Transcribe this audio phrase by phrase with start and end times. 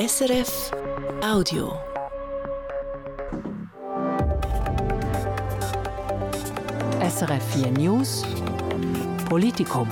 [0.00, 0.70] SRF
[1.22, 1.78] Audio.
[7.06, 8.24] SRF 4 News
[9.28, 9.86] Politikum.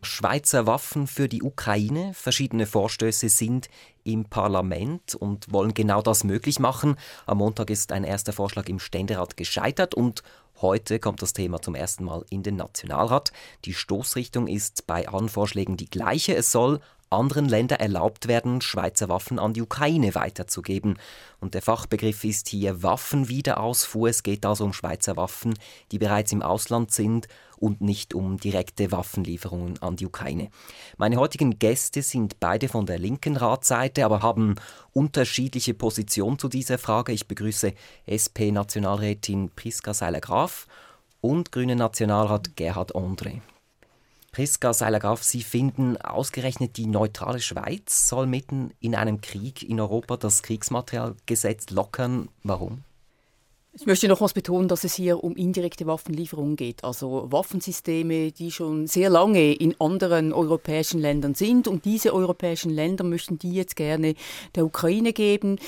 [0.00, 2.12] Schweizer Waffen für die Ukraine.
[2.14, 3.68] Verschiedene Vorstöße sind
[4.02, 6.96] im Parlament und wollen genau das möglich machen.
[7.26, 10.22] Am Montag ist ein erster Vorschlag im Ständerat gescheitert und
[10.60, 13.32] heute kommt das Thema zum ersten Mal in den Nationalrat.
[13.64, 16.34] Die Stoßrichtung ist bei allen Vorschlägen die gleiche.
[16.34, 16.80] Es soll
[17.10, 20.98] anderen Ländern erlaubt werden, Schweizer Waffen an die Ukraine weiterzugeben.
[21.40, 24.08] Und der Fachbegriff ist hier Waffenwiederausfuhr.
[24.08, 25.54] Es geht also um Schweizer Waffen,
[25.92, 27.28] die bereits im Ausland sind
[27.64, 30.50] und nicht um direkte Waffenlieferungen an die Ukraine.
[30.98, 34.56] Meine heutigen Gäste sind beide von der linken Ratseite, aber haben
[34.92, 37.12] unterschiedliche Positionen zu dieser Frage.
[37.12, 37.72] Ich begrüße
[38.04, 40.66] SP-Nationalrätin Priska Seiler-Graf
[41.22, 43.40] und Grüne Nationalrat Gerhard André.
[44.30, 50.18] Priska Seiler-Graf, Sie finden ausgerechnet die neutrale Schweiz soll mitten in einem Krieg in Europa
[50.18, 52.28] das Kriegsmaterialgesetz lockern.
[52.42, 52.84] Warum?
[53.76, 58.86] Ich möchte nochmals betonen, dass es hier um indirekte Waffenlieferungen geht, also Waffensysteme, die schon
[58.86, 64.14] sehr lange in anderen europäischen Ländern sind und diese europäischen Länder möchten die jetzt gerne
[64.54, 65.58] der Ukraine geben.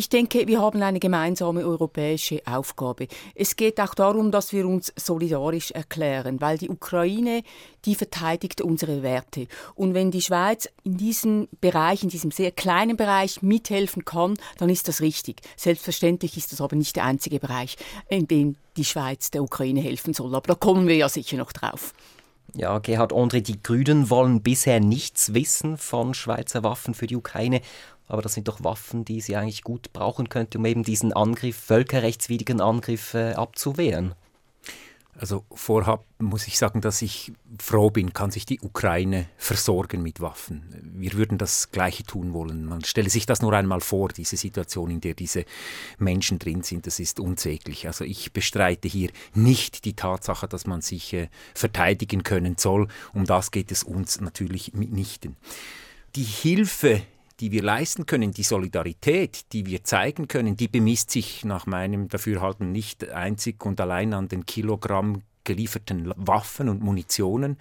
[0.00, 3.06] Ich denke, wir haben eine gemeinsame europäische Aufgabe.
[3.34, 7.42] Es geht auch darum, dass wir uns solidarisch erklären, weil die Ukraine,
[7.84, 9.46] die verteidigt unsere Werte.
[9.74, 14.70] Und wenn die Schweiz in diesem Bereich, in diesem sehr kleinen Bereich mithelfen kann, dann
[14.70, 15.42] ist das richtig.
[15.54, 17.76] Selbstverständlich ist das aber nicht der einzige Bereich,
[18.08, 20.34] in dem die Schweiz der Ukraine helfen soll.
[20.34, 21.92] Aber da kommen wir ja sicher noch drauf.
[22.54, 27.60] Ja, Gerhard André, die Grünen wollen bisher nichts wissen von Schweizer Waffen für die Ukraine
[28.10, 31.56] aber das sind doch Waffen, die sie eigentlich gut brauchen könnte, um eben diesen Angriff,
[31.56, 34.14] völkerrechtswidrigen Angriff äh, abzuwehren.
[35.20, 40.20] Also vorab muss ich sagen, dass ich froh bin, kann sich die Ukraine versorgen mit
[40.20, 40.62] Waffen.
[40.94, 42.64] Wir würden das Gleiche tun wollen.
[42.64, 45.44] Man stelle sich das nur einmal vor, diese Situation, in der diese
[45.98, 47.86] Menschen drin sind, das ist unsäglich.
[47.86, 52.88] Also ich bestreite hier nicht die Tatsache, dass man sich äh, verteidigen können soll.
[53.12, 55.36] Um das geht es uns natürlich mitnichten.
[56.16, 57.02] Die Hilfe,
[57.40, 62.08] die wir leisten können, die Solidarität, die wir zeigen können, die bemisst sich nach meinem
[62.08, 67.56] Dafürhalten nicht einzig und allein an den Kilogramm gelieferten Waffen und Munitionen,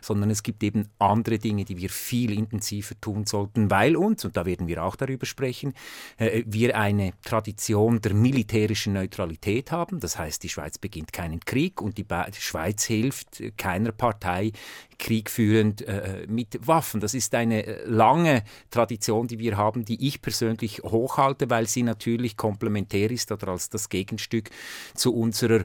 [0.00, 4.34] sondern es gibt eben andere Dinge, die wir viel intensiver tun sollten, weil uns, und
[4.34, 5.74] da werden wir auch darüber sprechen,
[6.16, 10.00] äh, wir eine Tradition der militärischen Neutralität haben.
[10.00, 14.52] Das heißt, die Schweiz beginnt keinen Krieg und die, die Schweiz hilft keiner Partei
[14.98, 17.00] kriegführend äh, mit Waffen.
[17.00, 21.82] Das ist eine äh, lange Tradition, die wir haben, die ich persönlich hochhalte, weil sie
[21.82, 24.50] natürlich komplementär ist oder als das Gegenstück
[24.94, 25.64] zu unserer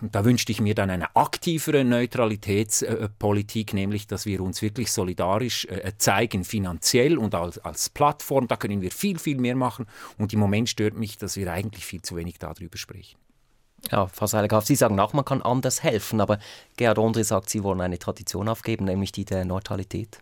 [0.00, 5.92] da wünschte ich mir dann eine aktivere Neutralitätspolitik, nämlich dass wir uns wirklich solidarisch äh,
[5.98, 8.48] zeigen, finanziell und als, als Plattform.
[8.48, 9.86] Da können wir viel, viel mehr machen.
[10.18, 13.16] Und im Moment stört mich, dass wir eigentlich viel zu wenig darüber sprechen.
[13.90, 16.38] Ja, Frau Seilegraf, Sie sagen auch, man kann anders helfen, aber
[16.76, 20.20] Gerhard Ondri sagt, Sie wollen eine Tradition aufgeben, nämlich die der Neutralität.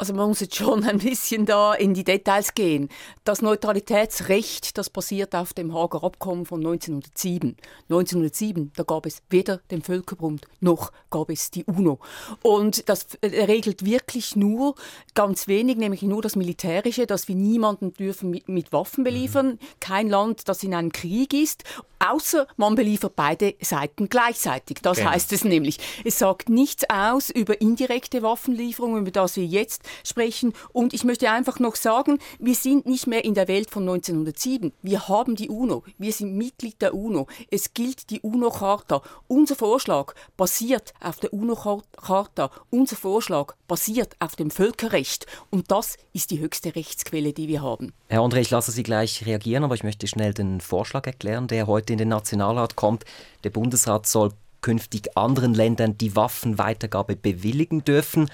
[0.00, 2.88] Also man muss jetzt schon ein bisschen da in die Details gehen.
[3.24, 7.56] Das Neutralitätsrecht, das basiert auf dem Hager Abkommen von 1907.
[7.90, 11.98] 1907, da gab es weder den Völkerbund noch gab es die UNO.
[12.42, 14.76] Und das regelt wirklich nur
[15.14, 19.46] ganz wenig, nämlich nur das Militärische, dass wir niemanden dürfen mit, mit Waffen beliefern.
[19.46, 19.58] Mhm.
[19.80, 21.64] Kein Land, das in einem Krieg ist,
[21.98, 24.78] außer man beliefert beide Seiten gleichzeitig.
[24.82, 25.10] Das genau.
[25.10, 25.78] heißt es nämlich.
[26.04, 30.52] Es sagt nichts aus über indirekte Waffenlieferungen, über das wir jetzt sprechen.
[30.72, 34.72] Und ich möchte einfach noch sagen, wir sind nicht mehr in der Welt von 1907.
[34.82, 35.84] Wir haben die UNO.
[35.98, 37.26] Wir sind Mitglied der UNO.
[37.50, 39.02] Es gilt die UNO-Charta.
[39.26, 42.50] Unser Vorschlag basiert auf der UNO-Charta.
[42.70, 45.26] Unser Vorschlag basiert auf dem Völkerrecht.
[45.50, 47.92] Und das ist die höchste Rechtsquelle, die wir haben.
[48.08, 51.66] Herr André, ich lasse Sie gleich reagieren, aber ich möchte schnell den Vorschlag erklären, der
[51.66, 53.04] heute in den Nationalrat kommt.
[53.44, 58.30] Der Bundesrat soll künftig anderen Ländern die Waffenweitergabe bewilligen dürfen.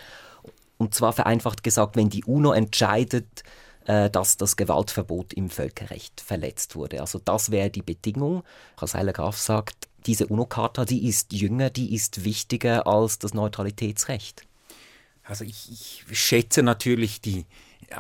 [0.77, 3.43] Und zwar vereinfacht gesagt, wenn die UNO entscheidet,
[3.87, 7.01] äh, dass das Gewaltverbot im Völkerrecht verletzt wurde.
[7.01, 8.43] Also das wäre die Bedingung.
[8.77, 14.43] Frau Seiler-Graf sagt, diese UNO-Charta, die ist jünger, die ist wichtiger als das Neutralitätsrecht.
[15.23, 15.71] Also ich,
[16.11, 17.47] ich schätze natürlich die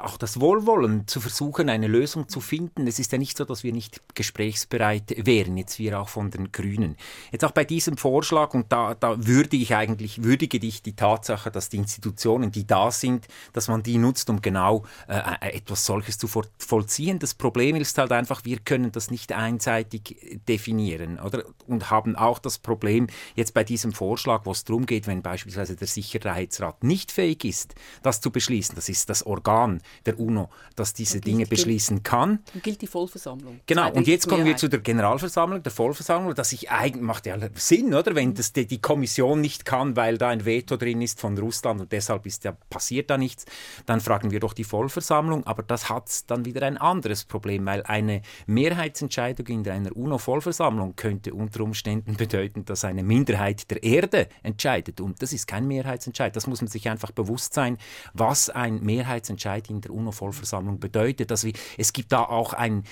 [0.01, 2.87] auch das Wohlwollen zu versuchen, eine Lösung zu finden.
[2.87, 6.53] Es ist ja nicht so, dass wir nicht gesprächsbereit wären, jetzt wir auch von den
[6.53, 6.97] Grünen.
[7.33, 11.51] Jetzt auch bei diesem Vorschlag, und da, da würdige ich eigentlich, würdige ich die Tatsache,
[11.51, 15.87] dass die Institutionen, die da sind, dass man die nutzt, um genau äh, äh etwas
[15.87, 17.19] solches zu vollziehen.
[17.19, 21.45] Das Problem ist halt einfach, wir können das nicht einseitig definieren, oder?
[21.67, 25.77] Und haben auch das Problem jetzt bei diesem Vorschlag, wo es darum geht, wenn beispielsweise
[25.77, 29.74] der Sicherheitsrat nicht fähig ist, das zu beschließen, das ist das Organ
[30.07, 32.41] der UNO, das diese gilt, Dinge beschließen kann.
[32.53, 33.61] Dann gilt die Vollversammlung.
[33.67, 37.37] Genau, und jetzt kommen wir zu der Generalversammlung, der Vollversammlung, das ich eigentlich, macht ja
[37.55, 38.15] Sinn, oder?
[38.15, 41.81] Wenn das die, die Kommission nicht kann, weil da ein Veto drin ist von Russland
[41.81, 43.45] und deshalb ist ja, passiert da nichts,
[43.87, 47.83] dann fragen wir doch die Vollversammlung, aber das hat dann wieder ein anderes Problem, weil
[47.85, 55.01] eine Mehrheitsentscheidung in einer UNO-Vollversammlung könnte unter Umständen bedeuten, dass eine Minderheit der Erde entscheidet
[55.01, 57.79] und das ist kein Mehrheitsentscheid, das muss man sich einfach bewusst sein,
[58.13, 61.31] was ein Mehrheitsentscheid in der UNO-Vollversammlung bedeutet.
[61.43, 62.85] Wir, es gibt da auch ein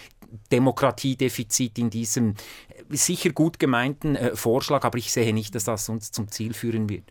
[0.50, 2.34] Demokratiedefizit in diesem
[2.88, 6.88] sicher gut gemeinten äh, Vorschlag, aber ich sehe nicht, dass das uns zum Ziel führen
[6.88, 7.04] wird.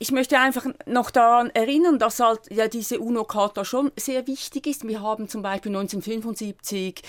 [0.00, 4.86] Ich möchte einfach noch daran erinnern, dass halt ja diese UNO-Charta schon sehr wichtig ist.
[4.86, 7.02] Wir haben zum Beispiel 1975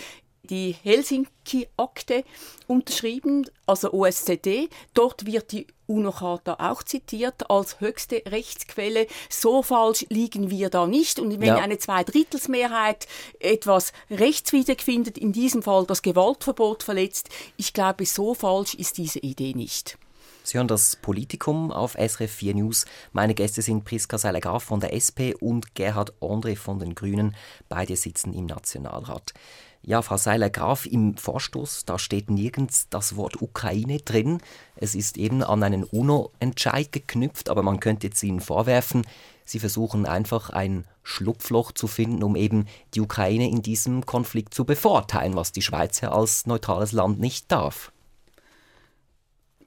[0.50, 2.24] die Helsinki-Akte
[2.66, 4.70] unterschrieben, also OSZE.
[4.96, 9.08] Dort wird die UNO-Charta auch zitiert als höchste Rechtsquelle.
[9.30, 11.20] So falsch liegen wir da nicht.
[11.20, 11.58] Und wenn ja.
[11.58, 13.08] eine Zweidrittelsmehrheit
[13.40, 19.20] etwas rechtswidrig findet, in diesem Fall das Gewaltverbot verletzt, ich glaube, so falsch ist diese
[19.20, 19.98] Idee nicht.
[20.44, 22.86] Sie hören das Politikum auf SRF 4 News.
[23.12, 27.36] Meine Gäste sind Priska Seiler-Graf von der SP und Gerhard André von den Grünen.
[27.68, 29.34] Beide sitzen im Nationalrat.
[29.82, 34.40] Ja, Frau Seiler-Graf, im Vorstoß, da steht nirgends das Wort Ukraine drin.
[34.76, 39.06] Es ist eben an einen UNO-Entscheid geknüpft, aber man könnte jetzt Ihnen vorwerfen,
[39.50, 44.64] Sie versuchen einfach ein Schlupfloch zu finden, um eben die Ukraine in diesem Konflikt zu
[44.64, 47.92] bevorteilen, was die Schweiz ja als neutrales Land nicht darf.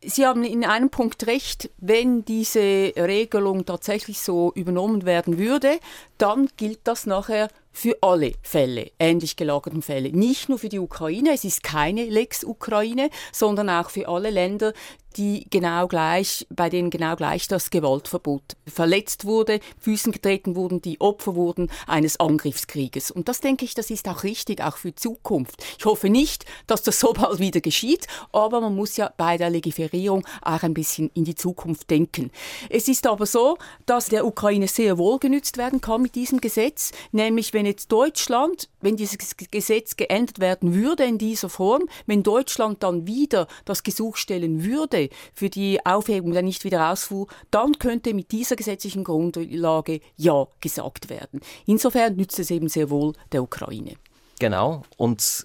[0.05, 5.81] Sie haben in einem Punkt recht, wenn diese Regelung tatsächlich so übernommen werden würde,
[6.17, 10.11] dann gilt das nachher für alle Fälle, ähnlich gelagerten Fälle.
[10.11, 14.73] Nicht nur für die Ukraine, es ist keine Lex Ukraine, sondern auch für alle Länder,
[15.17, 21.01] die genau gleich, bei denen genau gleich das Gewaltverbot verletzt wurde, Füßen getreten wurden, die
[21.01, 23.11] Opfer wurden eines Angriffskrieges.
[23.11, 25.65] Und das denke ich, das ist auch richtig, auch für Zukunft.
[25.79, 29.51] Ich hoffe nicht, dass das so bald wieder geschieht, aber man muss ja bei der
[29.51, 32.31] Legiferierung auch ein bisschen in die Zukunft denken.
[32.71, 36.93] Es ist aber so, dass der Ukraine sehr wohl genützt werden kann mit diesem Gesetz,
[37.13, 39.19] nämlich wenn jetzt Deutschland, wenn dieses
[39.51, 45.09] Gesetz geändert werden würde in dieser Form, wenn Deutschland dann wieder das Gesuch stellen würde,
[45.35, 51.41] für die Aufhebung der Nichtwiederausfuhr, dann könnte mit dieser gesetzlichen Grundlage Ja gesagt werden.
[51.67, 53.95] Insofern nützt es eben sehr wohl der Ukraine.
[54.39, 54.83] Genau.
[54.97, 55.45] Und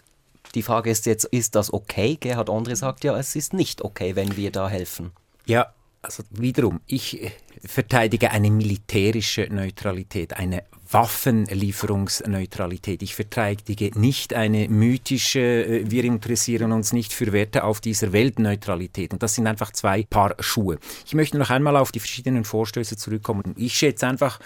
[0.55, 2.17] die Frage ist jetzt, ist das okay?
[2.19, 5.11] Gerhard Andre sagt ja, es ist nicht okay, wenn wir da helfen.
[5.45, 5.73] Ja,
[6.07, 7.29] also wiederum, ich äh,
[7.63, 13.03] verteidige eine militärische Neutralität, eine Waffenlieferungsneutralität.
[13.03, 19.11] Ich verteidige nicht eine mythische, äh, wir interessieren uns nicht für Werte auf dieser Weltneutralität.
[19.13, 20.79] Und das sind einfach zwei Paar Schuhe.
[21.05, 23.53] Ich möchte noch einmal auf die verschiedenen Vorstöße zurückkommen.
[23.57, 24.39] Ich schätze einfach,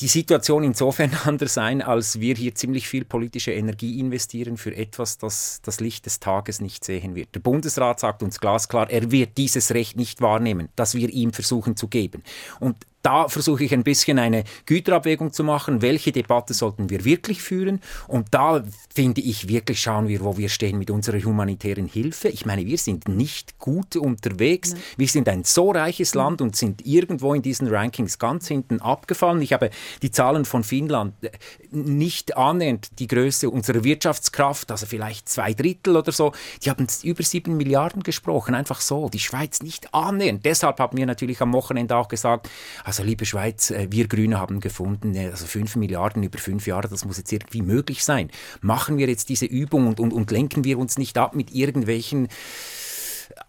[0.00, 5.18] die Situation insofern anders sein, als wir hier ziemlich viel politische Energie investieren für etwas,
[5.18, 7.34] das das Licht des Tages nicht sehen wird.
[7.34, 11.76] Der Bundesrat sagt uns glasklar, er wird dieses Recht nicht wahrnehmen, das wir ihm versuchen
[11.76, 12.22] zu geben.
[12.60, 17.42] Und da versuche ich ein bisschen eine Güterabwägung zu machen, welche Debatte sollten wir wirklich
[17.42, 17.80] führen.
[18.08, 18.64] Und da
[18.94, 22.28] finde ich wirklich, schauen wir, wo wir stehen mit unserer humanitären Hilfe.
[22.28, 24.72] Ich meine, wir sind nicht gut unterwegs.
[24.72, 24.82] Nein.
[24.96, 29.42] Wir sind ein so reiches Land und sind irgendwo in diesen Rankings ganz hinten abgefallen.
[29.42, 29.68] Ich habe
[30.00, 31.30] die Zahlen von Finnland äh,
[31.72, 36.32] nicht annähernd die Größe unserer Wirtschaftskraft, also vielleicht zwei Drittel oder so.
[36.62, 39.10] Die haben über sieben Milliarden gesprochen, einfach so.
[39.10, 40.42] Die Schweiz nicht annähernd.
[40.46, 42.48] Deshalb haben wir natürlich am Wochenende auch gesagt,
[42.82, 46.88] also liebe Schweiz, äh, wir Grüne haben gefunden, äh, also 5 Milliarden über fünf Jahre,
[46.88, 48.30] das muss jetzt irgendwie möglich sein.
[48.60, 52.28] Machen wir jetzt diese Übung und, und, und lenken wir uns nicht ab mit irgendwelchen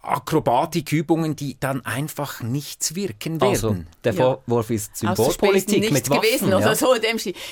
[0.02, 3.50] Akrobatikübungen, die dann einfach nichts wirken werden.
[3.50, 4.76] Also, der Vorwurf ja.
[4.76, 6.22] ist Symbolpolitik mit Waffen.
[6.22, 6.58] Gewesen, ja.
[6.58, 6.94] also so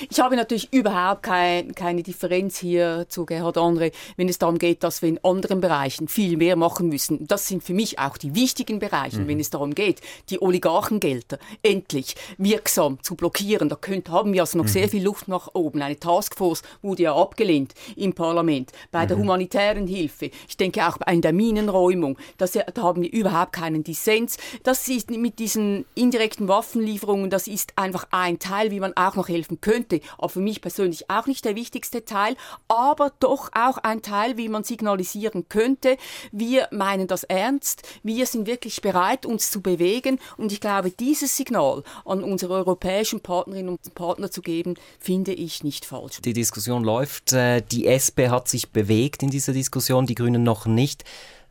[0.09, 4.83] ich habe natürlich überhaupt kein, keine Differenz hier zu Gerhard Andre, wenn es darum geht,
[4.83, 7.27] dass wir in anderen Bereichen viel mehr machen müssen.
[7.27, 9.27] Das sind für mich auch die wichtigen Bereiche, mhm.
[9.27, 13.69] wenn es darum geht, die Oligarchengelder endlich wirksam zu blockieren.
[13.69, 14.69] Da könnt, haben wir also noch mhm.
[14.69, 15.81] sehr viel Luft nach oben.
[15.81, 18.71] Eine Taskforce wurde ja abgelehnt im Parlament.
[18.91, 19.07] Bei mhm.
[19.07, 23.53] der humanitären Hilfe, ich denke auch bei der Minenräumung, Waffenlieferung, das, da haben wir überhaupt
[23.53, 24.37] keinen Dissens.
[24.63, 29.29] Das ist mit diesen indirekten Waffenlieferungen, das ist einfach ein Teil, wie man auch noch
[29.29, 30.01] helfen könnte.
[30.17, 32.35] Aber für mich persönlich auch nicht der wichtigste Teil,
[32.67, 35.97] aber doch auch ein Teil, wie man signalisieren könnte.
[36.31, 37.83] Wir meinen das ernst.
[38.03, 40.19] Wir sind wirklich bereit, uns zu bewegen.
[40.37, 45.63] Und ich glaube, dieses Signal an unsere europäischen Partnerinnen und Partner zu geben, finde ich
[45.63, 46.21] nicht falsch.
[46.21, 47.33] Die Diskussion läuft.
[47.33, 51.03] Äh, die SP hat sich bewegt in dieser Diskussion, die Grünen noch nicht.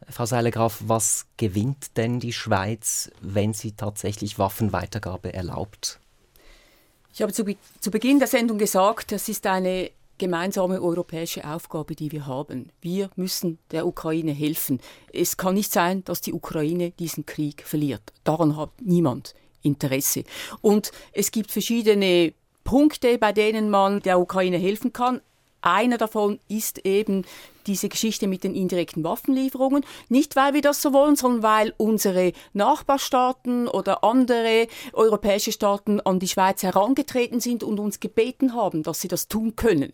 [0.08, 6.00] Frau Seilegraf, was gewinnt denn die Schweiz, wenn sie tatsächlich Waffenweitergabe erlaubt?
[7.12, 7.44] Ich habe zu,
[7.80, 12.70] zu Beginn der Sendung gesagt, das ist eine gemeinsame europäische Aufgabe, die wir haben.
[12.80, 14.80] Wir müssen der Ukraine helfen.
[15.12, 18.12] Es kann nicht sein, dass die Ukraine diesen Krieg verliert.
[18.25, 20.25] Daran hat niemand Interesse.
[20.61, 22.32] Und es gibt verschiedene
[22.64, 25.20] Punkte, bei denen man der Ukraine helfen kann.
[25.62, 27.25] Einer davon ist eben
[27.66, 29.85] diese Geschichte mit den indirekten Waffenlieferungen.
[30.09, 36.18] Nicht, weil wir das so wollen, sondern weil unsere Nachbarstaaten oder andere europäische Staaten an
[36.18, 39.92] die Schweiz herangetreten sind und uns gebeten haben, dass sie das tun können.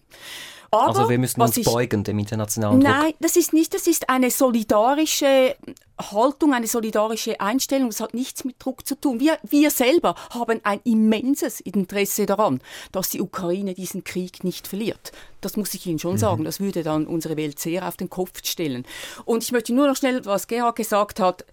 [0.73, 2.89] Aber, also wir müssen uns ich, beugen dem internationalen Druck.
[2.89, 5.57] Nein, das ist nicht, das ist eine solidarische
[6.01, 7.91] Haltung, eine solidarische Einstellung.
[7.91, 9.19] Das hat nichts mit Druck zu tun.
[9.19, 12.61] Wir, wir selber haben ein immenses Interesse daran,
[12.93, 15.11] dass die Ukraine diesen Krieg nicht verliert.
[15.41, 16.19] Das muss ich Ihnen schon mhm.
[16.19, 16.45] sagen.
[16.45, 18.87] Das würde dann unsere Welt sehr auf den Kopf stellen.
[19.25, 21.45] Und ich möchte nur noch schnell, was Gerhard gesagt hat,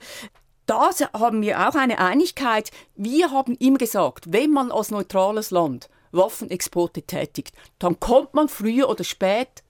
[0.65, 2.71] da haben wir auch eine Einigkeit.
[2.95, 8.89] Wir haben ihm gesagt, wenn man als neutrales Land Waffenexporte tätigt, dann kommt man früher
[8.89, 9.63] oder spät,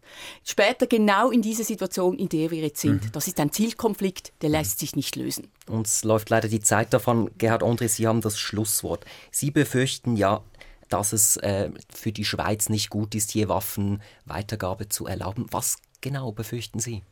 [0.44, 3.06] später genau in diese Situation, in der wir jetzt sind.
[3.06, 3.12] Mhm.
[3.12, 5.52] Das ist ein Zielkonflikt, der lässt sich nicht lösen.
[5.68, 7.30] Uns läuft leider die Zeit davon.
[7.38, 9.06] Gerhard André, Sie haben das Schlusswort.
[9.32, 10.44] Sie befürchten ja,
[10.90, 15.48] dass es äh, für die Schweiz nicht gut ist, hier Waffenweitergabe zu erlauben.
[15.52, 17.04] Was genau befürchten Sie?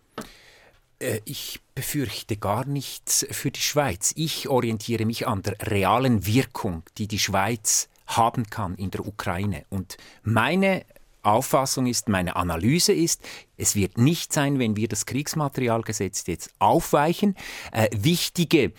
[0.99, 4.13] Äh, ich befürchte gar nichts für die Schweiz.
[4.15, 9.65] Ich orientiere mich an der realen Wirkung, die die Schweiz haben kann in der Ukraine.
[9.69, 10.85] Und meine
[11.23, 13.21] Auffassung ist, meine Analyse ist,
[13.57, 17.35] es wird nicht sein, wenn wir das Kriegsmaterialgesetz jetzt aufweichen,
[17.71, 18.73] äh, wichtige,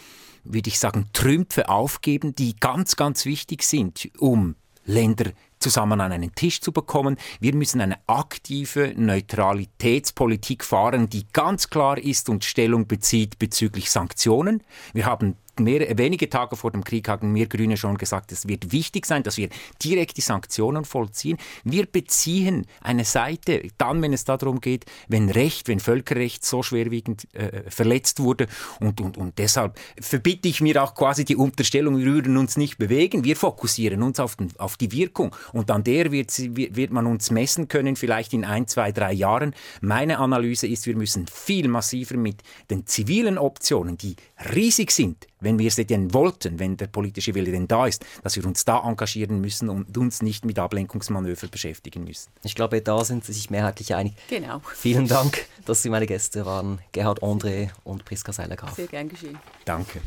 [0.45, 6.35] würde ich sagen, Trümpfe aufgeben, die ganz, ganz wichtig sind, um Länder zusammen an einen
[6.35, 7.17] Tisch zu bekommen.
[7.41, 14.63] Wir müssen eine aktive Neutralitätspolitik fahren, die ganz klar ist und Stellung bezieht bezüglich Sanktionen.
[14.93, 18.73] Wir haben mehr, wenige Tage vor dem Krieg haben wir Grüne schon gesagt, es wird
[18.73, 19.49] wichtig sein, dass wir
[19.83, 21.39] direkt die Sanktionen vollziehen.
[21.65, 27.33] Wir beziehen eine Seite, dann, wenn es darum geht, wenn Recht, wenn Völkerrecht so schwerwiegend
[27.35, 28.47] äh, verletzt wurde.
[28.81, 32.79] Und, und, und deshalb verbitte ich mir auch quasi die Unterstellung, wir würden uns nicht
[32.79, 33.25] bewegen.
[33.25, 35.35] Wir fokussieren uns auf, den, auf die Wirkung.
[35.53, 39.55] Und an der wird, wird man uns messen können, vielleicht in ein, zwei, drei Jahren.
[39.81, 44.17] Meine Analyse ist, wir müssen viel massiver mit den zivilen Optionen, die
[44.55, 48.37] riesig sind, wenn wir sie denn wollten, wenn der politische Wille denn da ist, dass
[48.37, 52.31] wir uns da engagieren müssen und uns nicht mit Ablenkungsmanöver beschäftigen müssen.
[52.43, 54.15] Ich glaube, da sind Sie sich mehrheitlich einig.
[54.29, 54.61] Genau.
[54.75, 58.75] Vielen Dank, dass Sie meine Gäste waren, Gerhard André und Priska Seiler-Graf.
[58.75, 59.39] Sehr gern geschehen.
[59.65, 60.01] Danke.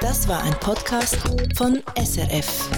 [0.00, 1.18] Das war ein Podcast
[1.56, 2.70] von SRF.